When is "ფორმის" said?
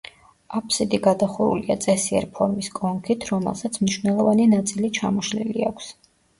2.39-2.71